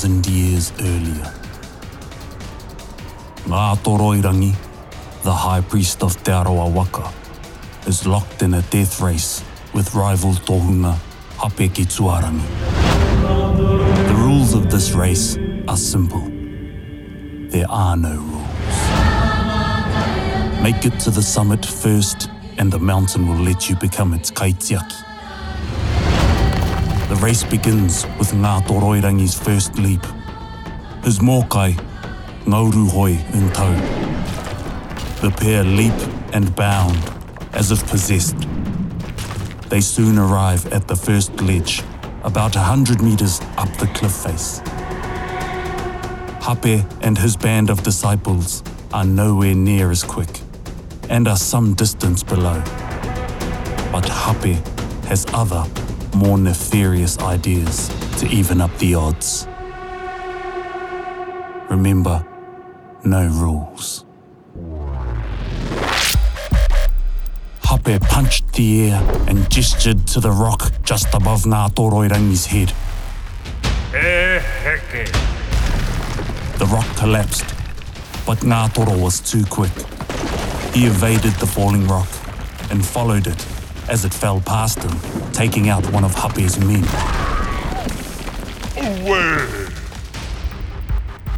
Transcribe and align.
1,000 0.00 0.26
years 0.28 0.72
earlier. 0.80 1.28
Ngā 3.44 3.76
Toroirangi, 3.84 4.54
the 5.24 5.32
high 5.32 5.60
priest 5.60 6.02
of 6.02 6.16
Te 6.24 6.30
Arawa 6.32 6.72
Waka, 6.72 7.12
is 7.86 8.06
locked 8.06 8.40
in 8.40 8.54
a 8.54 8.62
death 8.70 9.00
race 9.02 9.44
with 9.74 9.94
rival 9.94 10.32
tohunga 10.32 10.96
Hapeki 11.36 11.84
Tuarangi. 11.84 12.48
The 14.08 14.14
rules 14.14 14.54
of 14.54 14.70
this 14.70 14.92
race 14.92 15.36
are 15.68 15.76
simple. 15.76 16.24
There 17.50 17.68
are 17.68 17.96
no 17.96 18.16
rules. 18.16 18.80
Make 20.62 20.86
it 20.86 20.98
to 21.00 21.10
the 21.10 21.22
summit 21.22 21.66
first, 21.66 22.30
and 22.56 22.72
the 22.72 22.78
mountain 22.78 23.28
will 23.28 23.44
let 23.44 23.68
you 23.68 23.76
become 23.76 24.14
its 24.14 24.30
kaitiaki. 24.30 25.09
Race 27.20 27.44
begins 27.44 28.06
with 28.18 28.32
Ngātoroirangi's 28.32 29.38
first 29.38 29.76
leap. 29.76 30.02
His 31.04 31.18
mōkai, 31.18 31.74
Ngāuruhoe 32.46 33.34
in 33.34 33.52
tow. 33.52 33.74
The 35.20 35.30
pair 35.30 35.62
leap 35.62 35.92
and 36.32 36.56
bound 36.56 36.98
as 37.52 37.72
if 37.72 37.86
possessed. 37.90 38.38
They 39.68 39.82
soon 39.82 40.16
arrive 40.16 40.72
at 40.72 40.88
the 40.88 40.96
first 40.96 41.38
ledge, 41.42 41.82
about 42.22 42.56
a 42.56 42.60
hundred 42.60 43.02
meters 43.02 43.38
up 43.58 43.70
the 43.76 43.88
cliff 43.88 44.14
face. 44.14 44.60
Hape 46.40 46.86
and 47.02 47.18
his 47.18 47.36
band 47.36 47.68
of 47.68 47.82
disciples 47.82 48.62
are 48.94 49.04
nowhere 49.04 49.54
near 49.54 49.90
as 49.90 50.02
quick 50.02 50.40
and 51.10 51.28
are 51.28 51.36
some 51.36 51.74
distance 51.74 52.22
below. 52.22 52.62
But 53.92 54.08
Hape 54.08 54.56
has 55.04 55.26
other, 55.34 55.66
more 56.14 56.38
nefarious 56.38 57.18
ideas 57.18 57.88
to 58.18 58.26
even 58.28 58.60
up 58.60 58.76
the 58.78 58.94
odds. 58.94 59.46
Remember, 61.68 62.26
no 63.04 63.26
rules. 63.28 64.04
Hape 67.64 68.00
punched 68.02 68.52
the 68.54 68.90
air 68.90 69.02
and 69.28 69.48
gestured 69.50 70.06
to 70.08 70.20
the 70.20 70.30
rock 70.30 70.72
just 70.82 71.12
above 71.14 71.42
Ngātoroirangi's 71.42 72.46
head. 72.46 72.72
The 76.58 76.66
rock 76.66 76.86
collapsed, 76.96 77.46
but 78.26 78.38
Ngā 78.38 78.72
Toro 78.74 78.98
was 78.98 79.20
too 79.20 79.44
quick. 79.46 79.72
He 80.74 80.86
evaded 80.86 81.32
the 81.34 81.46
falling 81.46 81.86
rock 81.86 82.08
and 82.70 82.84
followed 82.84 83.26
it 83.26 83.59
as 83.90 84.04
it 84.04 84.14
fell 84.14 84.40
past 84.40 84.78
him, 84.82 84.96
taking 85.32 85.68
out 85.68 85.84
one 85.92 86.04
of 86.04 86.14
Hape's 86.14 86.56
men. 86.58 86.84
Uwe. 88.76 89.70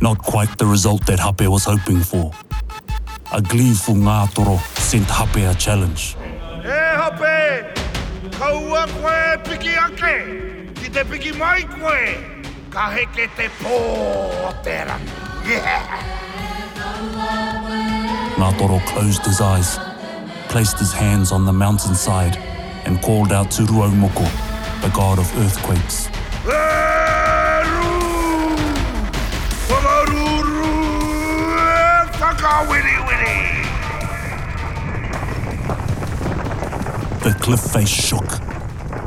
Not 0.03 0.19
quite 0.19 0.59
the 0.59 0.67
result 0.67 1.07
that 1.07 1.19
Hape 1.19 1.49
was 1.49 1.65
hoping 1.65 2.01
for. 2.01 2.31
A 3.33 3.41
gleeful 3.41 3.95
Ngā 3.95 4.35
Toro 4.35 4.59
sent 4.75 5.09
Hape 5.09 5.49
a 5.51 5.55
challenge. 5.55 6.15
E 6.63 6.81
hape. 7.01 7.73
Kaua 8.37 8.87
koe 9.01 9.39
piki 9.49 9.73
ake. 9.87 10.75
Ki 10.75 10.89
te 10.91 11.05
piki 11.05 11.33
mai 11.39 11.63
koe. 11.63 12.43
Ka 12.71 12.91
heke 12.91 13.29
te 13.37 13.49
pō 13.63 13.79
o 14.49 14.53
te 14.63 14.77
rangi. 14.91 15.13
Yeah. 15.49 16.05
Ngā 18.37 18.59
Toro 18.59 18.79
closed 18.93 19.25
his 19.25 19.41
eyes, 19.41 19.79
placed 20.53 20.79
his 20.79 20.93
hands 20.93 21.33
on 21.33 21.47
the 21.47 21.53
mountainside, 21.53 22.37
and 22.85 23.01
called 23.01 23.33
out 23.33 23.51
to 23.51 23.63
Ruaumoko, 23.63 24.29
the 24.83 24.91
god 24.91 25.19
of 25.19 25.27
earthquakes. 25.39 26.09
The 37.25 37.35
cliff 37.41 37.61
face 37.61 37.89
shook. 37.89 38.31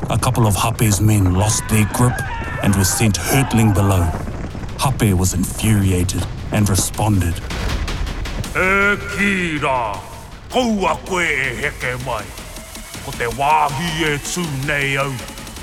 A 0.09 0.17
couple 0.17 0.47
of 0.47 0.55
Hape's 0.55 0.99
men 0.99 1.35
lost 1.35 1.61
their 1.69 1.87
grip 1.93 2.19
and 2.63 2.75
were 2.75 2.83
sent 2.83 3.17
hurtling 3.17 3.71
below. 3.71 4.01
Hape 4.79 5.15
was 5.15 5.35
infuriated 5.35 6.25
and 6.51 6.67
responded. 6.67 7.35
Kaua 10.49 10.95
koe 11.09 11.25
e 11.25 11.49
heke 11.61 11.95
mai. 12.05 12.23
Ko 13.05 13.11
te 13.11 13.27
wāhi 13.37 13.91
e 14.07 14.15
tū 14.25 14.43
nei 14.65 14.95
au, 14.97 15.11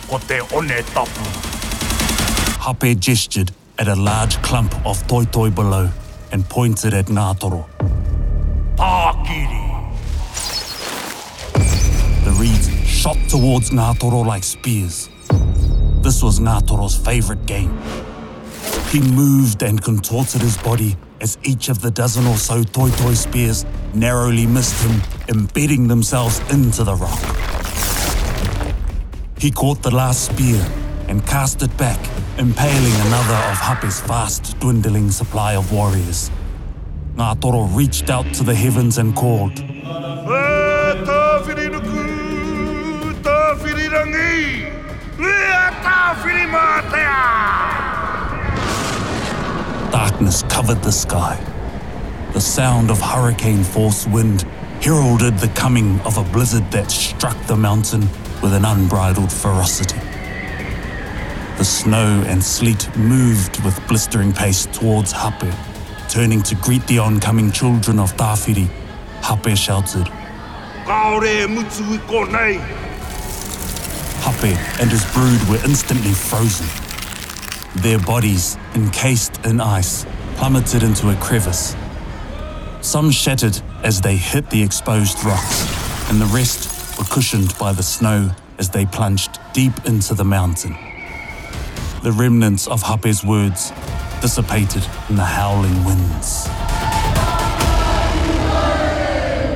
ko 0.09 0.21
te 0.29 0.41
one 0.53 0.83
tapu. 0.93 1.27
Hape 2.63 2.95
gestured 3.01 3.51
at 3.79 3.89
a 3.89 3.97
large 3.97 4.41
clump 4.43 4.75
of 4.87 5.03
toitoi 5.09 5.55
below 5.55 5.91
and 6.33 6.49
pointed 6.49 6.95
at 6.95 7.07
Ngā 7.07 7.39
Toro. 7.39 7.67
Tākiri. 8.77 9.65
The 12.25 12.31
reeds 12.39 12.69
shot 12.87 13.17
towards 13.29 13.71
Ngā 13.71 13.99
Toro 13.99 14.21
like 14.21 14.45
spears. 14.45 15.09
This 16.03 16.23
was 16.23 16.41
Ngā 16.41 16.67
Toro's 16.67 16.97
favorite 16.97 17.45
game. 17.47 17.77
He 18.91 19.01
moved 19.01 19.63
and 19.63 19.83
contorted 19.83 20.41
his 20.43 20.57
body 20.59 20.97
as 21.23 21.39
each 21.45 21.69
of 21.69 21.81
the 21.81 21.91
dozen 21.91 22.27
or 22.27 22.37
so 22.37 22.63
toitoi 22.63 23.15
spears 23.15 23.65
narrowly 23.95 24.45
missed 24.45 24.83
him, 24.85 25.01
embedding 25.29 25.87
themselves 25.87 26.41
into 26.53 26.83
the 26.83 26.95
rock. 26.95 27.23
He 29.39 29.51
caught 29.51 29.83
the 29.83 29.91
last 29.91 30.33
spear 30.33 30.61
and 31.09 31.25
cast 31.25 31.63
it 31.63 31.75
back, 31.77 32.01
impaling 32.39 32.97
another 33.07 33.41
of 33.51 33.59
Hape's 33.59 34.01
fast 34.01 34.59
dwindling 34.59 35.11
supply 35.11 35.55
of 35.55 35.73
warriors. 35.73 36.31
Ngā 37.15 37.41
Toro 37.41 37.65
reached 37.67 38.11
out 38.11 38.27
to 38.35 38.43
the 38.43 38.55
heavens 38.55 38.99
and 38.99 39.15
called. 39.15 39.61
Darkness 50.23 50.45
covered 50.55 50.83
the 50.85 50.93
sky. 50.93 51.37
The 52.33 52.41
sound 52.41 52.93
of 52.93 53.01
hurricane 53.01 53.65
force 53.65 54.07
wind 54.07 54.43
heralded 54.81 55.37
the 55.39 55.49
coming 55.49 55.99
of 56.03 56.17
a 56.17 56.23
blizzard 56.23 56.71
that 56.71 56.93
struck 56.93 57.37
the 57.49 57.57
mountain 57.57 58.03
with 58.41 58.55
an 58.55 58.65
unbridled 58.65 59.33
ferocity. 59.33 59.99
The 61.59 61.65
snow 61.65 62.23
and 62.29 62.41
sleet 62.41 62.97
moved 62.97 63.65
with 63.65 63.85
blistering 63.89 64.33
pace 64.33 64.67
towards 64.67 65.11
Hape. 65.11 65.53
Turning 66.09 66.41
to 66.43 66.55
greet 66.55 66.87
the 66.87 67.01
oncoming 67.01 67.51
children 67.51 67.99
of 67.99 68.17
Tāwhiri, 68.17 68.69
Hape 69.25 69.57
shouted, 69.57 70.07
Kaore 70.87 71.49
mutu 71.49 71.83
i 71.83 71.99
konei. 72.07 72.61
Hape 74.23 74.57
and 74.81 74.89
his 74.89 75.05
brood 75.13 75.43
were 75.49 75.65
instantly 75.69 76.13
frozen. 76.13 76.82
Their 77.77 77.99
bodies, 77.99 78.59
encased 78.75 79.45
in 79.47 79.61
ice, 79.61 80.05
plummeted 80.37 80.83
into 80.83 81.09
a 81.11 81.17
crevice. 81.17 81.75
Some 82.83 83.11
shattered 83.11 83.61
as 83.83 84.01
they 84.01 84.17
hit 84.17 84.51
the 84.51 84.63
exposed 84.63 85.25
rocks, 85.25 86.11
and 86.11 86.21
the 86.21 86.27
rest 86.27 86.99
were 86.99 87.05
cushioned 87.05 87.57
by 87.59 87.73
the 87.73 87.83
snow 87.83 88.31
as 88.59 88.69
they 88.69 88.85
plunged 88.85 89.39
deep 89.55 89.73
into 89.87 90.15
the 90.15 90.25
mountain. 90.25 90.77
The 92.03 92.13
remnants 92.13 92.67
of 92.67 92.83
Hape's 92.83 93.25
words 93.25 93.73
dissipated 94.21 94.85
in 95.09 95.17
the 95.17 95.25
howling 95.25 95.85
winds. 95.85 96.47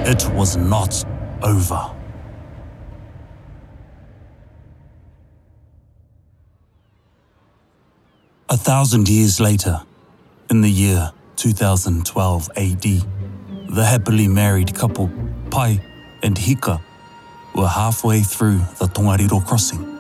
It 0.09 0.25
was 0.35 0.57
not 0.57 1.05
over. 1.43 1.96
A 8.57 8.59
thousand 8.59 9.11
years 9.11 9.39
later, 9.39 9.83
in 10.49 10.63
the 10.63 10.71
year 10.71 11.13
2012 11.37 12.49
AD, 12.57 12.83
the 13.69 13.85
happily 13.85 14.29
married 14.29 14.75
couple, 14.75 15.11
Pai 15.51 15.79
and 16.23 16.35
Hika, 16.35 16.81
were 17.55 17.69
halfway 17.69 18.23
through 18.23 18.61
the 18.79 18.87
Tongariro 18.87 19.45
crossing. 19.47 19.99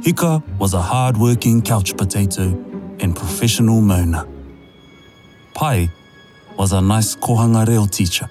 Hika 0.00 0.42
was 0.58 0.72
a 0.72 0.80
hard-working 0.80 1.60
couch 1.60 1.94
potato 1.98 2.44
and 2.98 3.14
professional 3.14 3.82
moaner. 3.82 4.26
Pai 5.52 5.90
was 6.56 6.72
a 6.72 6.80
nice 6.80 7.14
kohanga 7.14 7.68
reo 7.68 7.84
teacher. 7.84 8.30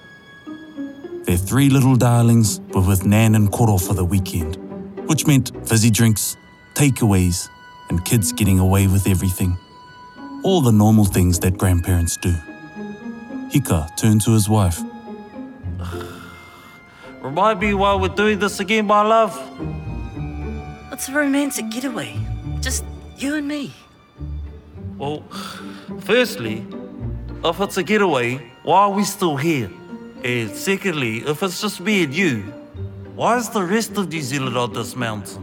Their 1.22 1.36
three 1.36 1.70
little 1.70 1.94
darlings 1.94 2.60
were 2.74 2.84
with 2.84 3.06
Nan 3.06 3.36
and 3.36 3.52
Koro 3.52 3.78
for 3.78 3.94
the 3.94 4.04
weekend, 4.04 4.56
which 5.08 5.24
meant 5.24 5.52
fizzy 5.68 5.90
drinks, 5.90 6.36
takeaways, 6.74 7.48
and 7.88 8.04
kids 8.04 8.32
getting 8.32 8.58
away 8.58 8.86
with 8.86 9.06
everything. 9.06 9.56
All 10.42 10.60
the 10.60 10.72
normal 10.72 11.04
things 11.04 11.38
that 11.40 11.56
grandparents 11.58 12.16
do. 12.16 12.34
Hika 13.52 13.96
turned 13.96 14.20
to 14.22 14.32
his 14.32 14.48
wife. 14.48 14.80
Remind 17.20 17.60
me 17.60 17.74
why 17.74 17.94
we're 17.94 18.08
doing 18.08 18.38
this 18.38 18.60
again, 18.60 18.86
my 18.86 19.02
love. 19.02 19.34
It's 20.92 21.08
a 21.08 21.12
romantic 21.12 21.70
getaway. 21.70 22.18
Just 22.60 22.84
You 23.16 23.36
and 23.36 23.48
me. 23.48 23.72
Well, 24.98 25.22
firstly, 26.00 26.66
if 27.44 27.60
it's 27.60 27.76
a 27.76 27.82
getaway, 27.82 28.36
why 28.62 28.80
are 28.82 28.90
we 28.90 29.04
still 29.04 29.36
here? 29.36 29.70
And 30.24 30.50
secondly, 30.50 31.18
if 31.18 31.42
it's 31.42 31.60
just 31.60 31.80
me 31.80 32.04
and 32.04 32.14
you, 32.14 32.42
why 33.14 33.36
is 33.36 33.48
the 33.50 33.62
rest 33.62 33.96
of 33.96 34.08
New 34.08 34.20
Zealand 34.22 34.56
on 34.56 34.72
this 34.72 34.96
mountain? 34.96 35.42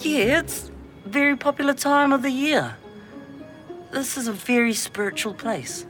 Yeah, 0.00 0.40
it's 0.40 0.68
a 0.68 0.72
very 1.14 1.36
popular 1.36 1.74
time 1.74 2.12
of 2.12 2.22
the 2.22 2.30
year. 2.30 2.76
This 3.92 4.16
is 4.16 4.26
a 4.26 4.32
very 4.32 4.74
spiritual 4.74 5.32
place. 5.32 5.86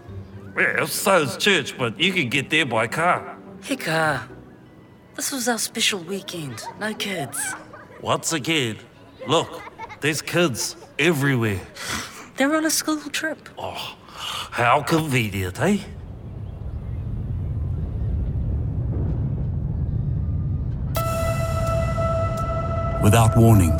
Yeah, 0.54 0.84
so's 0.84 1.38
church, 1.38 1.78
but 1.78 1.98
you 1.98 2.12
can 2.12 2.28
get 2.28 2.50
there 2.50 2.66
by 2.66 2.86
car. 2.88 3.38
Hika, 3.62 4.28
this 5.16 5.32
was 5.32 5.48
our 5.48 5.56
special 5.58 6.00
weekend. 6.00 6.62
No 6.78 6.92
kids. 6.92 7.38
Once 8.02 8.34
again, 8.34 8.76
look, 9.26 9.62
there's 10.02 10.20
kids 10.20 10.76
everywhere. 10.98 11.60
They're 12.36 12.54
on 12.54 12.66
a 12.66 12.70
school 12.70 13.00
trip. 13.08 13.48
Oh, 13.56 13.96
how 14.50 14.82
convenient, 14.82 15.58
eh? 15.58 15.78
Without 23.02 23.34
warning, 23.38 23.72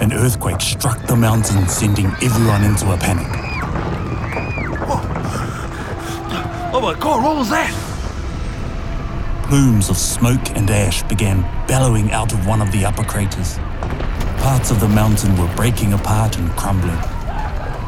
an 0.00 0.12
earthquake 0.12 0.60
struck 0.60 1.00
the 1.06 1.16
mountain, 1.16 1.66
sending 1.68 2.06
everyone 2.22 2.64
into 2.64 2.92
a 2.92 2.96
panic. 2.96 3.26
Oh, 4.86 5.00
oh 6.74 6.80
my 6.80 6.94
god, 6.98 7.22
what 7.22 7.36
was 7.36 7.50
that? 7.50 7.72
Plumes 9.48 9.88
of 9.90 9.96
smoke 9.96 10.50
and 10.56 10.70
ash 10.70 11.02
began 11.04 11.42
bellowing 11.66 12.10
out 12.12 12.32
of 12.32 12.46
one 12.46 12.60
of 12.60 12.72
the 12.72 12.84
upper 12.84 13.04
craters. 13.04 13.58
Parts 14.38 14.70
of 14.70 14.80
the 14.80 14.88
mountain 14.88 15.36
were 15.36 15.54
breaking 15.54 15.92
apart 15.92 16.36
and 16.38 16.50
crumbling. 16.52 16.98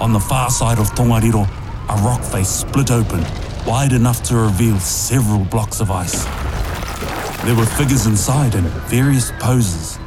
On 0.00 0.12
the 0.12 0.20
far 0.20 0.50
side 0.50 0.78
of 0.78 0.90
Tongariro, 0.90 1.48
a 1.88 2.02
rock 2.02 2.22
face 2.22 2.48
split 2.48 2.90
open, 2.90 3.24
wide 3.66 3.92
enough 3.92 4.22
to 4.24 4.36
reveal 4.36 4.78
several 4.78 5.44
blocks 5.44 5.80
of 5.80 5.90
ice. 5.90 6.24
There 7.44 7.54
were 7.54 7.66
figures 7.66 8.06
inside 8.06 8.54
in 8.54 8.64
various 8.88 9.32
poses. 9.38 9.98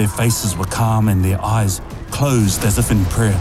Their 0.00 0.08
faces 0.08 0.56
were 0.56 0.64
calm 0.64 1.08
and 1.08 1.22
their 1.22 1.38
eyes 1.44 1.82
closed 2.10 2.64
as 2.64 2.78
if 2.78 2.90
in 2.90 3.04
prayer. 3.04 3.38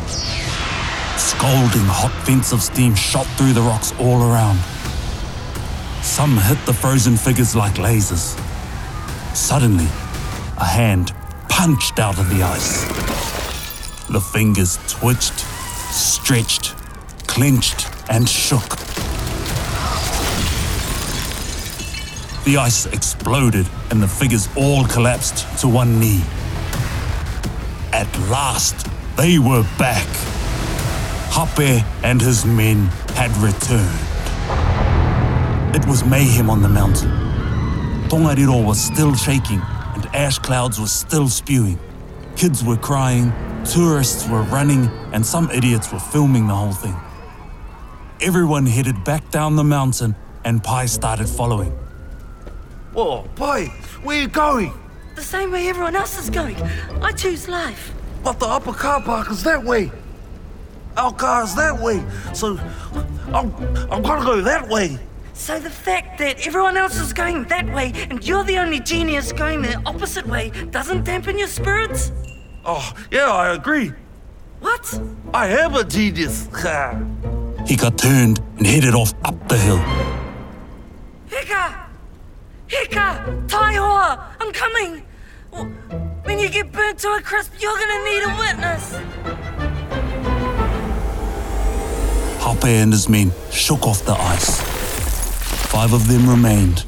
Scalding 1.15 1.87
hot 1.87 2.11
vents 2.25 2.51
of 2.51 2.61
steam 2.61 2.95
shot 2.95 3.25
through 3.37 3.53
the 3.53 3.61
rocks 3.61 3.93
all 3.97 4.21
around. 4.21 4.59
Some 6.03 6.37
hit 6.37 6.57
the 6.65 6.73
frozen 6.73 7.15
figures 7.15 7.55
like 7.55 7.75
lasers. 7.75 8.37
Suddenly, 9.33 9.87
a 10.57 10.65
hand 10.65 11.13
punched 11.47 11.97
out 11.97 12.19
of 12.19 12.29
the 12.29 12.43
ice. 12.43 12.83
The 14.09 14.19
fingers 14.19 14.79
twitched, 14.89 15.39
stretched, 15.39 16.75
clenched, 17.25 17.87
and 18.09 18.27
shook. 18.27 18.67
The 22.43 22.57
ice 22.57 22.85
exploded 22.87 23.65
and 23.91 24.03
the 24.03 24.09
figures 24.09 24.49
all 24.57 24.83
collapsed 24.87 25.61
to 25.61 25.69
one 25.69 26.01
knee. 26.01 26.21
At 27.99 28.17
last, 28.29 28.87
they 29.17 29.39
were 29.39 29.63
back. 29.77 30.07
Hape 31.35 31.83
and 32.01 32.21
his 32.21 32.45
men 32.45 32.85
had 33.13 33.29
returned. 33.39 33.99
It 35.75 35.85
was 35.85 36.05
mayhem 36.05 36.49
on 36.49 36.61
the 36.61 36.69
mountain. 36.69 37.09
Tongariro 38.07 38.65
was 38.65 38.79
still 38.79 39.13
shaking 39.15 39.59
and 39.95 40.05
ash 40.15 40.39
clouds 40.39 40.79
were 40.79 40.87
still 40.87 41.27
spewing. 41.27 41.77
Kids 42.37 42.63
were 42.63 42.77
crying, 42.77 43.33
tourists 43.65 44.29
were 44.29 44.43
running, 44.43 44.85
and 45.11 45.25
some 45.25 45.51
idiots 45.51 45.91
were 45.91 45.99
filming 45.99 46.47
the 46.47 46.55
whole 46.55 46.71
thing. 46.71 46.95
Everyone 48.21 48.65
headed 48.65 49.03
back 49.03 49.29
down 49.29 49.57
the 49.57 49.65
mountain 49.65 50.15
and 50.45 50.63
Pai 50.63 50.87
started 50.87 51.27
following. 51.27 51.77
Whoa, 52.93 53.23
boy, 53.35 53.65
where 54.03 54.21
you 54.21 54.29
going? 54.29 54.71
The 55.19 55.25
same 55.25 55.51
way 55.51 55.67
everyone 55.67 55.97
else 55.97 56.17
is 56.17 56.29
going. 56.29 56.55
I 57.01 57.11
choose 57.11 57.49
life. 57.49 57.93
But 58.23 58.39
the 58.39 58.45
upper 58.45 58.71
car 58.71 59.01
park 59.01 59.29
is 59.29 59.43
that 59.43 59.61
way. 59.61 59.91
Our 60.95 61.11
car 61.11 61.43
is 61.43 61.53
that 61.55 61.77
way. 61.77 62.05
So 62.33 62.57
I'm, 63.33 63.53
I'm 63.91 64.01
gonna 64.01 64.23
go 64.23 64.39
that 64.39 64.69
way. 64.69 64.97
So 65.33 65.59
the 65.59 65.69
fact 65.69 66.19
that 66.19 66.47
everyone 66.47 66.77
else 66.77 66.97
is 67.01 67.11
going 67.11 67.43
that 67.49 67.67
way 67.73 67.91
and 68.09 68.25
you're 68.25 68.45
the 68.45 68.59
only 68.59 68.79
genius 68.79 69.33
going 69.33 69.61
the 69.61 69.75
opposite 69.85 70.25
way 70.25 70.51
doesn't 70.71 71.03
dampen 71.03 71.37
your 71.37 71.49
spirits? 71.49 72.13
Oh, 72.63 72.89
yeah, 73.11 73.27
I 73.27 73.55
agree. 73.55 73.91
What? 74.61 75.01
I 75.33 75.47
am 75.49 75.75
a 75.75 75.83
genius. 75.83 76.45
He 77.67 77.75
got 77.75 77.97
turned 77.97 78.39
and 78.57 78.65
headed 78.65 78.95
off 78.95 79.13
up 79.25 79.49
the 79.49 79.57
hill. 79.57 79.79
Hika! 81.27 81.75
Hika! 82.69 83.47
Taihoa! 83.49 84.23
I'm 84.39 84.53
coming! 84.53 85.03
When 86.23 86.39
you 86.39 86.49
get 86.49 86.71
burnt 86.71 86.99
to 86.99 87.09
a 87.09 87.21
crisp, 87.21 87.53
you're 87.59 87.77
gonna 87.77 88.03
need 88.03 88.23
a 88.23 88.35
witness! 88.37 88.93
Hape 92.43 92.65
and 92.65 92.93
his 92.93 93.09
men 93.09 93.31
shook 93.51 93.85
off 93.85 94.05
the 94.05 94.13
ice. 94.13 94.61
Five 95.67 95.93
of 95.93 96.07
them 96.07 96.29
remained. 96.29 96.85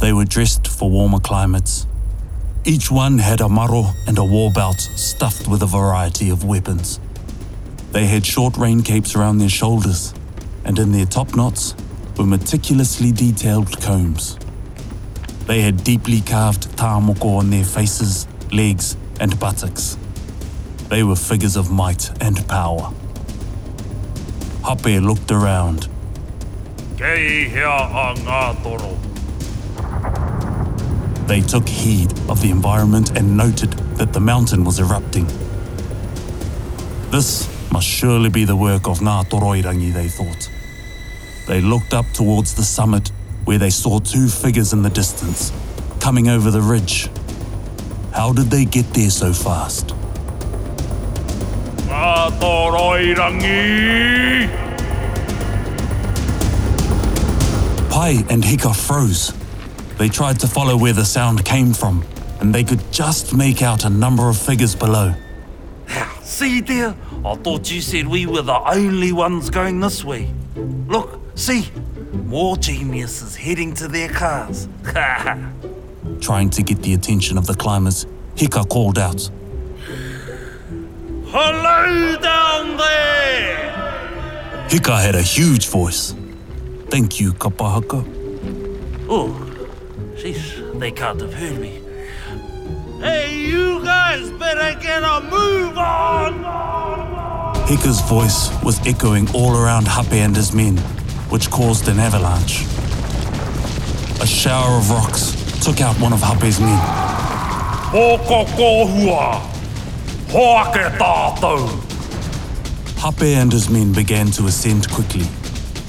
They 0.00 0.12
were 0.12 0.24
dressed 0.24 0.68
for 0.68 0.90
warmer 0.90 1.20
climates. 1.20 1.86
Each 2.64 2.90
one 2.90 3.18
had 3.18 3.40
a 3.40 3.48
maro 3.48 3.92
and 4.06 4.18
a 4.18 4.24
war 4.24 4.50
belt 4.50 4.80
stuffed 4.80 5.48
with 5.48 5.62
a 5.62 5.66
variety 5.66 6.30
of 6.30 6.44
weapons. 6.44 7.00
They 7.92 8.06
had 8.06 8.24
short 8.24 8.56
rain 8.56 8.82
capes 8.82 9.14
around 9.14 9.38
their 9.38 9.48
shoulders, 9.48 10.14
and 10.64 10.78
in 10.78 10.92
their 10.92 11.06
top 11.06 11.34
knots 11.34 11.74
were 12.16 12.26
meticulously 12.26 13.12
detailed 13.12 13.80
combs. 13.80 14.38
They 15.46 15.60
had 15.60 15.84
deeply 15.84 16.20
carved 16.20 16.68
tāmoko 16.76 17.38
on 17.38 17.50
their 17.50 17.64
faces, 17.64 18.26
legs, 18.52 18.96
and 19.20 19.38
buttocks. 19.38 19.98
They 20.88 21.02
were 21.02 21.16
figures 21.16 21.56
of 21.56 21.70
might 21.70 22.10
and 22.22 22.46
power. 22.48 22.92
Hape 24.64 25.02
looked 25.02 25.30
around. 25.30 25.88
Kei 26.96 27.48
hea 27.48 27.62
a 27.62 28.14
ngā 28.14 28.62
toro. 28.62 28.98
They 31.26 31.40
took 31.40 31.68
heed 31.68 32.12
of 32.28 32.40
the 32.42 32.50
environment 32.50 33.16
and 33.16 33.36
noted 33.36 33.72
that 33.96 34.12
the 34.12 34.20
mountain 34.20 34.64
was 34.64 34.78
erupting. 34.78 35.26
This 37.10 37.48
must 37.72 37.86
surely 37.86 38.28
be 38.28 38.44
the 38.44 38.56
work 38.56 38.86
of 38.86 39.00
Ngātoroirangi, 39.00 39.92
they 39.92 40.08
thought. 40.08 40.50
They 41.46 41.60
looked 41.60 41.94
up 41.94 42.06
towards 42.12 42.54
the 42.54 42.62
summit 42.62 43.10
where 43.44 43.58
they 43.58 43.70
saw 43.70 43.98
two 43.98 44.28
figures 44.28 44.72
in 44.72 44.82
the 44.82 44.90
distance, 44.90 45.52
coming 46.00 46.28
over 46.28 46.50
the 46.50 46.60
ridge. 46.60 47.08
How 48.12 48.32
did 48.32 48.46
they 48.46 48.64
get 48.64 48.86
there 48.94 49.10
so 49.10 49.32
fast? 49.32 49.94
Pai 57.90 58.24
and 58.30 58.42
Hika 58.42 58.74
froze. 58.74 59.32
They 59.98 60.08
tried 60.08 60.40
to 60.40 60.48
follow 60.48 60.76
where 60.76 60.92
the 60.92 61.04
sound 61.04 61.44
came 61.44 61.72
from, 61.72 62.04
and 62.40 62.54
they 62.54 62.64
could 62.64 62.80
just 62.90 63.34
make 63.34 63.62
out 63.62 63.84
a 63.84 63.90
number 63.90 64.28
of 64.28 64.36
figures 64.36 64.74
below. 64.74 65.14
see 66.22 66.60
there? 66.60 66.96
I 67.24 67.34
thought 67.36 67.70
you 67.70 67.80
said 67.80 68.08
we 68.08 68.26
were 68.26 68.42
the 68.42 68.58
only 68.58 69.12
ones 69.12 69.50
going 69.50 69.80
this 69.80 70.04
way. 70.04 70.28
Look, 70.56 71.21
see? 71.34 71.68
More 72.26 72.56
geniuses 72.56 73.36
heading 73.36 73.74
to 73.74 73.88
their 73.88 74.08
cars. 74.08 74.68
Trying 76.20 76.50
to 76.50 76.62
get 76.62 76.82
the 76.82 76.94
attention 76.94 77.38
of 77.38 77.46
the 77.46 77.54
climbers, 77.54 78.06
Hika 78.36 78.68
called 78.68 78.98
out. 78.98 79.30
Hello 81.26 82.16
down 82.20 82.76
there! 82.76 84.66
Hika 84.68 85.02
had 85.02 85.14
a 85.14 85.22
huge 85.22 85.68
voice. 85.68 86.14
Thank 86.88 87.20
you, 87.20 87.32
Kapahaka. 87.32 88.04
oh, 89.08 89.28
jeez, 90.16 90.78
they 90.78 90.90
can't 90.90 91.20
have 91.20 91.32
heard 91.32 91.58
me. 91.58 91.80
Hey, 93.00 93.34
you 93.34 93.82
guys 93.82 94.30
better 94.32 94.78
get 94.80 95.02
a 95.02 95.20
move 95.22 95.76
on! 95.78 96.44
Hika's 97.66 98.00
voice 98.02 98.50
was 98.62 98.78
echoing 98.86 99.26
all 99.34 99.56
around 99.56 99.88
Hape 99.88 100.12
and 100.12 100.36
his 100.36 100.52
men, 100.52 100.76
which 101.32 101.50
caused 101.50 101.88
an 101.88 101.98
avalanche. 101.98 102.60
A 104.20 104.26
shower 104.26 104.76
of 104.76 104.90
rocks 104.90 105.32
took 105.64 105.80
out 105.80 105.98
one 105.98 106.12
of 106.12 106.20
Hape's 106.20 106.60
men. 106.60 106.78
Hoko 107.90 108.44
kohua! 108.54 109.40
Hoake 110.28 110.92
tātou! 110.98 111.70
Hape 112.98 113.34
and 113.38 113.50
his 113.50 113.70
men 113.70 113.94
began 113.94 114.26
to 114.32 114.44
ascend 114.44 114.90
quickly, 114.90 115.24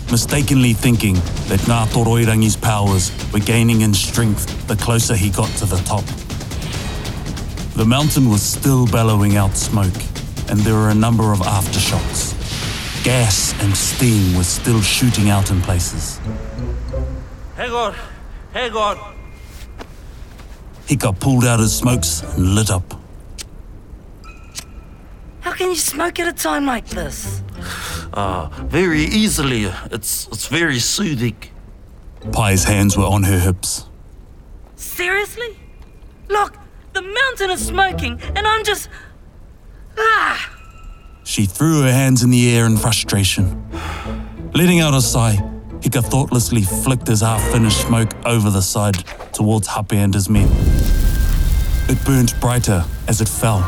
mistakenly 0.10 0.72
thinking 0.72 1.16
that 1.50 1.60
Ngātoroirangi's 1.68 2.56
powers 2.56 3.12
were 3.34 3.40
gaining 3.40 3.82
in 3.82 3.94
strength 3.94 4.66
the 4.68 4.78
closer 4.78 5.14
he 5.14 5.30
got 5.30 5.50
to 5.58 5.66
the 5.66 5.82
top. 5.84 6.06
The 7.76 7.86
mountain 7.86 8.30
was 8.30 8.42
still 8.42 8.88
bellowing 8.88 9.36
out 9.36 9.58
smoke, 9.58 10.02
and 10.48 10.60
there 10.60 10.76
were 10.76 10.90
a 10.90 10.96
number 10.96 11.34
of 11.34 11.40
aftershocks. 11.40 12.43
Gas 13.04 13.54
and 13.62 13.76
steam 13.76 14.38
were 14.38 14.46
still 14.46 14.82
shooting 14.82 15.30
out 15.30 15.52
in 15.52 15.62
places. 15.62 16.20
Hang 17.58 17.72
on, 17.72 17.94
hang 18.54 18.72
on. 18.74 19.14
Pulled 21.20 21.46
out 21.46 21.60
his 21.60 21.76
smokes 21.76 22.22
and 22.22 22.56
lit 22.56 22.70
up. 22.70 22.94
How 25.42 25.52
can 25.54 25.70
you 25.70 25.76
smoke 25.76 26.20
at 26.20 26.28
a 26.28 26.34
time 26.34 26.66
like 26.66 26.88
this? 26.88 27.42
Uh, 28.14 28.50
very 28.66 29.04
easily. 29.04 29.66
It's 29.92 30.28
it's 30.28 30.48
very 30.48 30.80
soothing. 30.80 31.38
Pai's 32.32 32.64
hands 32.64 32.96
were 32.98 33.06
on 33.06 33.24
her 33.24 33.40
hips. 33.40 33.86
Seriously? 34.76 35.58
Look, 36.30 36.58
the 36.94 37.02
mountain 37.02 37.50
is 37.52 37.66
smoking, 37.66 38.22
and 38.36 38.48
I'm 38.48 38.64
just. 38.64 38.90
Ah! 39.98 40.53
She 41.26 41.46
threw 41.46 41.82
her 41.84 41.92
hands 41.92 42.22
in 42.22 42.32
the 42.32 42.56
air 42.56 42.66
in 42.66 42.78
frustration. 42.78 43.70
Letting 44.54 44.82
out 44.82 44.94
a 44.94 45.02
sigh, 45.02 45.38
Hika 45.80 46.04
thoughtlessly 46.04 46.64
flicked 46.64 47.08
his 47.08 47.22
half 47.22 47.42
finished 47.52 47.82
smoke 47.88 48.14
over 48.26 48.50
the 48.50 48.62
side 48.62 48.96
towards 49.32 49.68
Hape 49.68 49.94
and 49.94 50.14
his 50.14 50.30
men. 50.30 50.50
It 51.90 52.04
burnt 52.06 52.40
brighter 52.42 52.84
as 53.08 53.22
it 53.22 53.30
fell, 53.30 53.62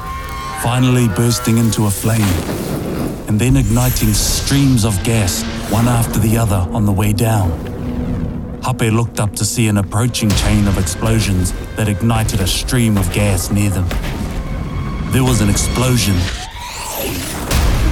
finally 0.62 1.08
bursting 1.08 1.58
into 1.58 1.86
a 1.86 1.90
flame, 1.90 2.22
and 3.28 3.40
then 3.40 3.56
igniting 3.56 4.14
streams 4.14 4.84
of 4.84 5.02
gas, 5.04 5.44
one 5.72 5.88
after 5.88 6.20
the 6.20 6.38
other, 6.38 6.68
on 6.72 6.86
the 6.86 6.92
way 6.92 7.14
down. 7.14 7.52
Hape 8.64 8.92
looked 8.92 9.20
up 9.20 9.34
to 9.36 9.46
see 9.46 9.68
an 9.68 9.78
approaching 9.78 10.30
chain 10.30 10.68
of 10.68 10.78
explosions 10.78 11.54
that 11.78 11.88
ignited 11.88 12.42
a 12.42 12.48
stream 12.48 12.98
of 12.98 13.12
gas 13.14 13.50
near 13.50 13.70
them. 13.70 13.88
There 15.12 15.24
was 15.24 15.40
an 15.40 15.50
explosion. 15.50 16.16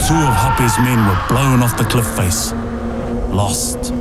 Two 0.07 0.15
of 0.15 0.35
Hape's 0.35 0.77
men 0.79 1.07
were 1.07 1.17
blown 1.29 1.63
off 1.63 1.77
the 1.77 1.85
cliff 1.85 2.05
face, 2.17 2.51
lost. 3.31 3.93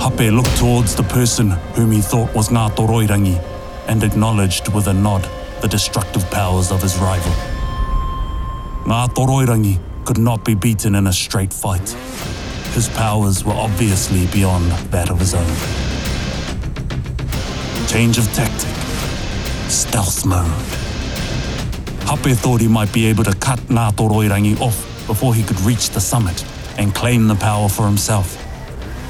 Hape 0.00 0.32
looked 0.32 0.56
towards 0.56 0.94
the 0.94 1.02
person 1.02 1.50
whom 1.74 1.92
he 1.92 2.00
thought 2.00 2.34
was 2.34 2.48
Ngātoroirangi 2.48 3.38
and 3.86 4.02
acknowledged 4.02 4.72
with 4.72 4.86
a 4.86 4.94
nod 4.94 5.28
the 5.60 5.68
destructive 5.68 6.24
powers 6.30 6.72
of 6.72 6.80
his 6.80 6.96
rival. 6.96 7.32
Ngātoroirangi 8.84 9.78
could 10.06 10.18
not 10.18 10.42
be 10.42 10.54
beaten 10.54 10.94
in 10.94 11.06
a 11.06 11.12
straight 11.12 11.52
fight. 11.52 11.90
His 12.72 12.88
powers 12.88 13.44
were 13.44 13.52
obviously 13.52 14.26
beyond 14.28 14.72
that 14.90 15.10
of 15.10 15.18
his 15.18 15.34
own. 15.34 15.54
Change 17.86 18.16
of 18.16 18.24
tactic. 18.32 18.74
Stealth 19.70 20.24
mode. 20.24 20.67
Hape 22.08 22.34
thought 22.34 22.62
he 22.62 22.68
might 22.68 22.90
be 22.90 23.04
able 23.04 23.22
to 23.24 23.34
cut 23.34 23.58
Ngātoroirangi 23.68 24.58
off 24.60 25.06
before 25.06 25.34
he 25.34 25.42
could 25.42 25.60
reach 25.60 25.90
the 25.90 26.00
summit 26.00 26.42
and 26.78 26.94
claim 26.94 27.28
the 27.28 27.34
power 27.34 27.68
for 27.68 27.84
himself. 27.84 28.42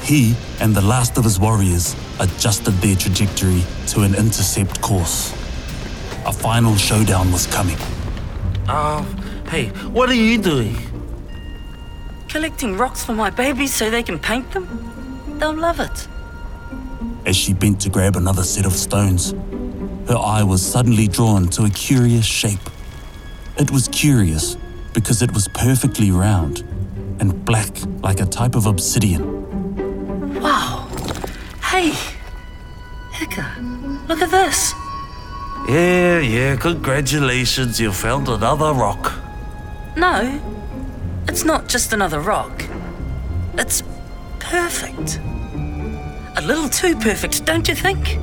He 0.03 0.35
and 0.59 0.75
the 0.75 0.81
last 0.81 1.17
of 1.17 1.23
his 1.23 1.39
warriors 1.39 1.95
adjusted 2.19 2.71
their 2.81 2.97
trajectory 2.97 3.63
to 3.87 4.01
an 4.01 4.15
intercept 4.15 4.81
course. 4.81 5.31
A 6.25 6.33
final 6.33 6.75
showdown 6.75 7.31
was 7.31 7.47
coming. 7.47 7.77
Uh, 8.67 9.01
hey, 9.49 9.67
what 9.93 10.09
are 10.09 10.13
you 10.13 10.37
doing? 10.37 10.75
Collecting 12.27 12.75
rocks 12.75 13.01
for 13.01 13.13
my 13.13 13.29
babies 13.29 13.73
so 13.73 13.89
they 13.89 14.03
can 14.03 14.19
paint 14.19 14.51
them? 14.51 14.67
They'll 15.39 15.55
love 15.55 15.79
it. 15.79 16.07
As 17.25 17.37
she 17.37 17.53
bent 17.53 17.79
to 17.81 17.89
grab 17.89 18.17
another 18.17 18.43
set 18.43 18.65
of 18.65 18.73
stones, 18.73 19.31
her 20.09 20.17
eye 20.17 20.43
was 20.43 20.61
suddenly 20.61 21.07
drawn 21.07 21.47
to 21.49 21.63
a 21.63 21.69
curious 21.69 22.25
shape. 22.25 22.59
It 23.59 23.71
was 23.71 23.89
curious 23.89 24.55
because 24.93 25.21
it 25.21 25.33
was 25.33 25.49
perfectly 25.49 26.11
round 26.11 26.61
and 27.19 27.43
black 27.43 27.75
like 28.01 28.21
a 28.21 28.25
type 28.25 28.55
of 28.55 28.65
obsidian. 28.65 30.39
Wow. 30.41 30.87
Hey! 31.61 31.91
Hika, 33.11 34.07
look 34.07 34.21
at 34.21 34.31
this. 34.31 34.73
Yeah, 35.67 36.19
yeah, 36.19 36.55
congratulations, 36.55 37.81
you 37.81 37.91
found 37.91 38.29
another 38.29 38.73
rock. 38.73 39.11
No, 39.97 40.39
it's 41.27 41.43
not 41.43 41.67
just 41.67 41.91
another 41.91 42.21
rock. 42.21 42.63
It's 43.57 43.83
perfect. 44.39 45.19
A 46.37 46.41
little 46.41 46.69
too 46.69 46.95
perfect, 46.95 47.43
don't 47.43 47.67
you 47.67 47.75
think? 47.75 48.19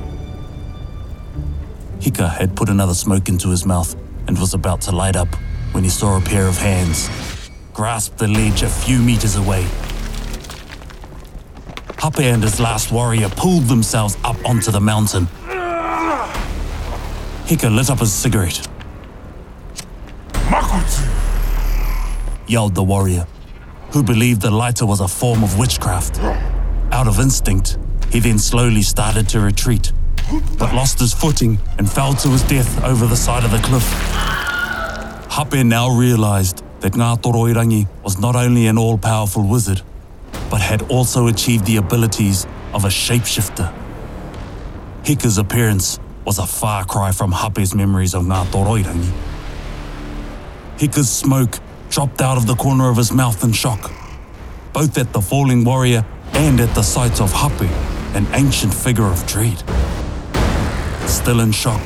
Hika 1.99 2.27
had 2.27 2.55
put 2.55 2.69
another 2.69 2.95
smoke 2.95 3.29
into 3.29 3.49
his 3.49 3.67
mouth 3.67 3.95
and 4.27 4.37
was 4.37 4.53
about 4.53 4.81
to 4.81 4.91
light 4.91 5.15
up 5.15 5.33
when 5.71 5.83
he 5.83 5.89
saw 5.89 6.17
a 6.17 6.21
pair 6.21 6.47
of 6.47 6.57
hands 6.57 7.09
grasp 7.77 8.17
the 8.17 8.27
ledge 8.27 8.63
a 8.63 8.67
few 8.67 8.97
meters 8.97 9.35
away. 9.35 9.61
Hape 12.01 12.19
and 12.21 12.41
his 12.41 12.59
last 12.59 12.91
warrior 12.91 13.29
pulled 13.29 13.65
themselves 13.65 14.17
up 14.23 14.35
onto 14.43 14.71
the 14.71 14.81
mountain. 14.81 15.27
Hika 17.45 17.69
lit 17.69 17.91
up 17.91 17.99
his 17.99 18.11
cigarette, 18.11 18.67
Mākutu! 20.49 21.05
yelled 22.47 22.73
the 22.73 22.83
warrior, 22.83 23.27
who 23.91 24.01
believed 24.01 24.41
the 24.41 24.49
lighter 24.49 24.87
was 24.87 24.99
a 24.99 25.07
form 25.07 25.43
of 25.43 25.59
witchcraft. 25.59 26.19
Out 26.91 27.07
of 27.07 27.19
instinct, 27.19 27.77
he 28.11 28.19
then 28.19 28.39
slowly 28.39 28.81
started 28.81 29.29
to 29.29 29.39
retreat, 29.39 29.91
but 30.57 30.73
lost 30.73 30.99
his 30.99 31.13
footing 31.13 31.57
and 31.77 31.89
fell 31.89 32.13
to 32.13 32.29
his 32.29 32.43
death 32.43 32.83
over 32.83 33.05
the 33.05 33.15
side 33.15 33.43
of 33.43 33.51
the 33.51 33.59
cliff. 33.59 33.87
Hape 35.31 35.65
now 35.65 35.89
realized 35.89 36.63
that 36.81 36.93
Ngātoroirangi 36.93 37.87
was 38.03 38.19
not 38.19 38.35
only 38.35 38.67
an 38.67 38.77
all-powerful 38.77 39.47
wizard, 39.47 39.81
but 40.49 40.61
had 40.61 40.81
also 40.91 41.27
achieved 41.27 41.65
the 41.65 41.77
abilities 41.77 42.45
of 42.73 42.85
a 42.85 42.89
shapeshifter. 42.89 43.73
Hika's 45.03 45.37
appearance 45.37 45.99
was 46.25 46.39
a 46.39 46.45
far 46.45 46.83
cry 46.85 47.11
from 47.11 47.31
Hape's 47.31 47.73
memories 47.73 48.13
of 48.13 48.23
Ngātoroirangi. 48.23 49.11
Hika's 50.77 51.09
smoke 51.09 51.59
dropped 51.89 52.21
out 52.21 52.37
of 52.37 52.47
the 52.47 52.55
corner 52.55 52.89
of 52.89 52.97
his 52.97 53.11
mouth 53.11 53.43
in 53.43 53.53
shock, 53.53 53.91
both 54.73 54.97
at 54.97 55.13
the 55.13 55.21
falling 55.21 55.63
warrior 55.63 56.05
and 56.33 56.59
at 56.59 56.75
the 56.75 56.83
sight 56.83 57.21
of 57.21 57.31
Hape, 57.31 57.69
an 58.15 58.27
ancient 58.33 58.73
figure 58.73 59.05
of 59.05 59.25
dread. 59.25 59.63
Still 61.07 61.39
in 61.41 61.51
shock, 61.51 61.81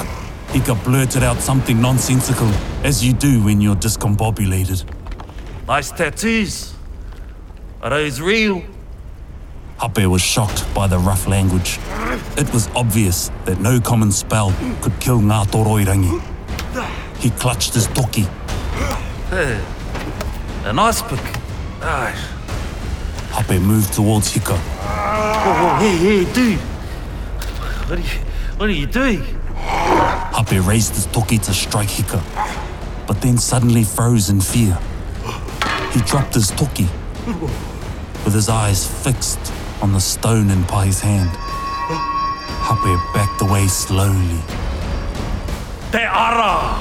Hika 0.50 0.75
blurted 0.84 1.24
out 1.24 1.38
something 1.38 1.82
nonsensical, 1.82 2.48
as 2.84 3.04
you 3.04 3.13
do 3.13 3.44
when 3.44 3.62
you're 3.62 3.75
discombobulated. 3.75 4.84
Nice 5.68 5.92
tattoos. 5.92 6.74
Are 7.82 7.90
those 7.90 8.20
real? 8.22 8.62
Hape 9.82 10.06
was 10.08 10.22
shocked 10.22 10.72
by 10.75 10.88
the 10.88 11.00
rough 11.00 11.28
language. 11.28 11.80
It 12.38 12.51
was 12.54 12.68
obvious 12.75 13.32
that 13.46 13.60
no 13.60 13.80
common 13.80 14.12
spell 14.12 14.54
could 14.82 15.00
kill 15.00 15.20
Ngātoroirangi. 15.20 16.22
He 17.18 17.30
clutched 17.32 17.74
his 17.74 17.88
toki, 17.88 18.28
Hey, 19.30 19.63
a 20.66 20.74
nice 20.74 21.01
pick. 21.01 21.20
Ah, 21.82 22.12
Hape 23.32 23.60
moved 23.62 23.94
towards 23.94 24.32
Hika. 24.34 24.58
whoa, 24.58 25.54
whoa, 25.54 25.75
hey, 25.80 25.98
hey, 25.98 26.34
dude. 26.34 26.60
What 27.90 27.98
are 28.00 28.01
you, 28.01 28.20
what 28.62 28.70
are 28.70 28.74
you 28.74 28.86
doing? 28.86 29.24
Hape 30.36 30.63
raised 30.68 30.94
his 30.94 31.08
toki 31.08 31.39
to 31.39 31.51
strike 31.51 31.88
Hika, 31.88 32.22
but 33.08 33.20
then 33.20 33.39
suddenly 33.39 33.84
froze 33.84 34.30
in 34.30 34.39
fear. 34.39 34.77
He 35.94 36.01
dropped 36.01 36.36
his 36.36 36.51
toki, 36.51 36.88
with 38.24 38.36
his 38.36 38.50
eyes 38.50 38.86
fixed 38.86 39.51
on 39.82 39.94
the 39.94 40.00
stone 40.00 40.51
in 40.51 40.63
Pai's 40.65 41.00
hand. 41.00 41.32
Hape 42.68 43.00
backed 43.15 43.41
away 43.41 43.65
slowly. 43.68 44.41
Te 45.91 46.03
ara! 46.03 46.77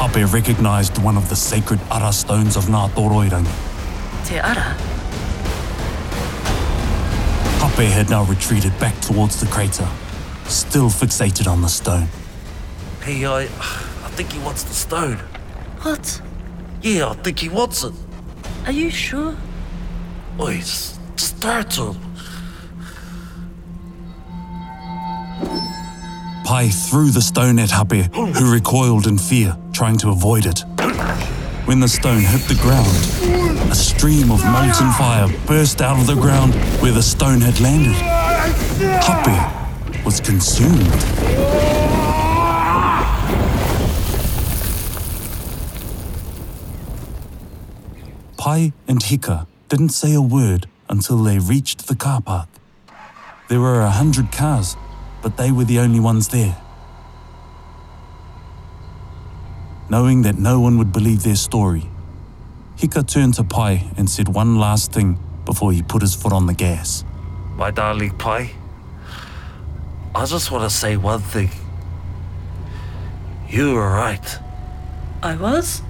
Hape 0.00 0.32
recognized 0.32 0.98
one 0.98 1.16
of 1.16 1.28
the 1.28 1.36
sacred 1.36 1.78
ara 1.88 2.12
stones 2.12 2.56
of 2.56 2.64
Ngātoroirangi. 2.64 4.26
Te 4.26 4.38
ara. 4.40 4.74
Hape 7.62 7.92
had 7.92 8.10
now 8.10 8.24
retreated 8.24 8.76
back 8.80 9.00
towards 9.00 9.38
the 9.38 9.46
crater, 9.46 9.88
still 10.48 10.88
fixated 10.88 11.46
on 11.46 11.62
the 11.62 11.68
stone. 11.68 12.08
Hey, 13.02 13.24
I, 13.24 13.42
I 13.42 14.10
think 14.16 14.32
he 14.32 14.38
wants 14.40 14.64
the 14.64 14.74
stone. 14.74 15.16
What? 15.82 16.20
Yeah, 16.82 17.08
I 17.08 17.14
think 17.14 17.38
he 17.38 17.48
wants 17.48 17.84
it. 17.84 17.92
Are 18.66 18.72
you 18.72 18.90
sure? 18.90 19.36
Oi, 20.40 20.56
just, 20.58 21.00
just 21.16 21.36
throw 21.36 21.62
to 21.62 21.92
him. 21.92 22.02
Pai 26.44 26.68
threw 26.68 27.10
the 27.10 27.20
stone 27.20 27.58
at 27.58 27.70
Hape, 27.70 28.12
who 28.14 28.52
recoiled 28.52 29.06
in 29.06 29.18
fear, 29.18 29.56
trying 29.72 29.98
to 29.98 30.10
avoid 30.10 30.46
it. 30.46 30.64
When 31.66 31.80
the 31.80 31.88
stone 31.88 32.22
hit 32.22 32.40
the 32.48 32.58
ground, 32.62 33.70
a 33.70 33.74
stream 33.74 34.30
of 34.30 34.42
molten 34.42 34.90
fire 34.92 35.28
burst 35.46 35.82
out 35.82 36.00
of 36.00 36.06
the 36.06 36.14
ground 36.14 36.54
where 36.80 36.92
the 36.92 37.02
stone 37.02 37.42
had 37.42 37.60
landed. 37.60 37.94
Hape 39.04 39.67
was 40.08 40.20
consumed. 40.22 41.02
Pai 48.38 48.72
and 48.88 49.02
Hika 49.02 49.46
didn't 49.68 49.90
say 49.90 50.14
a 50.14 50.22
word 50.22 50.66
until 50.88 51.18
they 51.22 51.38
reached 51.38 51.88
the 51.88 51.94
car 51.94 52.22
park. 52.22 52.48
There 53.50 53.60
were 53.60 53.82
a 53.82 53.90
hundred 53.90 54.32
cars, 54.32 54.78
but 55.20 55.36
they 55.36 55.52
were 55.52 55.64
the 55.64 55.78
only 55.78 56.00
ones 56.00 56.28
there. 56.28 56.56
Knowing 59.90 60.22
that 60.22 60.38
no 60.38 60.58
one 60.58 60.78
would 60.78 60.90
believe 60.90 61.22
their 61.22 61.36
story, 61.36 61.84
Hika 62.78 63.06
turned 63.06 63.34
to 63.34 63.44
Pai 63.44 63.90
and 63.98 64.08
said 64.08 64.28
one 64.28 64.58
last 64.58 64.90
thing 64.90 65.18
before 65.44 65.70
he 65.70 65.82
put 65.82 66.00
his 66.00 66.14
foot 66.14 66.32
on 66.32 66.46
the 66.46 66.54
gas. 66.54 67.04
My 67.56 67.70
darling 67.70 68.16
Pai, 68.16 68.52
I 70.18 70.24
just 70.26 70.50
want 70.50 70.68
to 70.68 70.76
say 70.76 70.96
one 70.96 71.20
thing. 71.20 71.48
You 73.48 73.74
were 73.74 73.88
right. 73.88 74.38
I 75.22 75.36
was? 75.36 75.80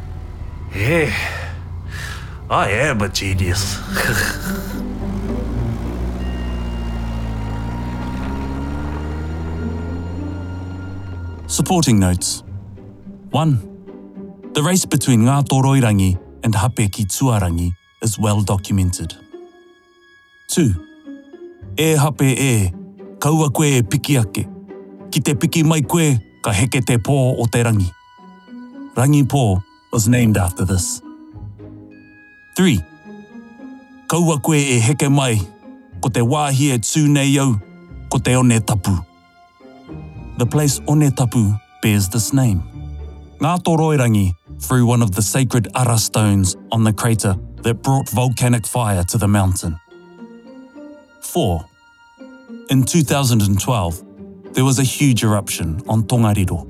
Yeah, 0.74 1.10
I 2.50 2.68
am 2.72 3.00
a 3.00 3.08
genius. 3.08 3.78
Supporting 11.46 11.98
notes 11.98 12.42
1. 13.30 14.52
The 14.52 14.62
race 14.62 14.84
between 14.84 15.22
Ngātoroirangi 15.22 16.18
and 16.44 16.52
Hapekitūārangi 16.52 17.72
is 18.02 18.18
well 18.18 18.42
documented. 18.42 19.16
2. 20.48 20.74
E 21.78 21.96
hape 21.96 22.20
e, 22.20 22.72
kaua 23.18 23.50
koe 23.50 23.76
e 23.78 23.82
piki 23.82 24.18
ake. 24.18 24.46
Ki 25.10 25.20
te 25.20 25.34
piki 25.34 25.64
mai 25.64 25.82
koe, 25.82 26.18
ka 26.42 26.52
heke 26.52 26.82
te 26.84 26.98
pō 26.98 27.18
o 27.38 27.46
te 27.50 27.62
rangi. 27.62 27.90
Rangi 28.96 29.22
Pō 29.22 29.62
was 29.92 30.08
named 30.08 30.36
after 30.36 30.64
this. 30.64 31.00
3. 32.56 32.80
Kaua 34.06 34.40
koe 34.42 34.58
e 34.58 34.80
heke 34.80 35.08
mai, 35.10 35.36
ko 36.00 36.08
te 36.08 36.20
wāhi 36.20 36.72
e 36.74 36.78
tū 36.78 37.06
nei 37.08 37.38
au, 37.38 37.54
ko 38.10 38.18
te 38.18 38.36
one 38.36 38.60
tapu. 38.60 38.98
The 40.38 40.46
place 40.46 40.78
One 40.86 41.10
Tapu 41.10 41.58
bears 41.82 42.08
this 42.08 42.32
name. 42.32 42.62
Ngā 43.40 43.58
Toroirangi 43.58 44.34
threw 44.60 44.86
one 44.86 45.02
of 45.02 45.10
the 45.10 45.22
sacred 45.22 45.66
ara 45.74 45.98
stones 45.98 46.56
on 46.70 46.84
the 46.84 46.92
crater 46.92 47.34
that 47.62 47.82
brought 47.82 48.08
volcanic 48.10 48.64
fire 48.64 49.02
to 49.02 49.18
the 49.18 49.26
mountain. 49.26 49.80
4. 51.22 51.64
In 52.70 52.82
2012, 52.84 54.52
there 54.52 54.62
was 54.62 54.78
a 54.78 54.82
huge 54.82 55.24
eruption 55.24 55.80
on 55.88 56.02
Tongariro. 56.02 56.68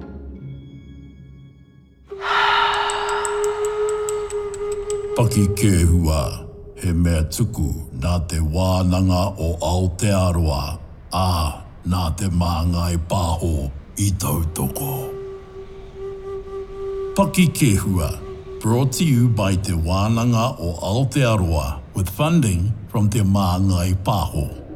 Paki 5.16 5.48
ke 5.56 5.88
hua, 5.88 6.46
he 6.76 6.92
mea 6.92 7.24
tuku 7.24 7.90
nā 7.98 8.28
te 8.28 8.36
wānanga 8.36 9.34
o 9.40 9.56
Aotearoa, 9.58 10.78
ā 11.10 11.62
nā 11.90 12.04
te 12.16 12.30
māngai 12.30 12.94
pāho 13.10 13.66
i 13.98 14.12
tautoko. 14.22 15.10
Paki 17.18 17.48
ke 17.50 17.74
hua, 17.74 18.12
brought 18.60 18.92
to 18.92 19.04
you 19.04 19.28
by 19.28 19.56
te 19.56 19.72
wānanga 19.72 20.54
o 20.60 20.78
Aotearoa 20.78 21.80
with 21.94 22.08
funding 22.08 22.72
from 22.86 23.10
te 23.10 23.18
māngai 23.18 23.96
pāho. 24.04 24.67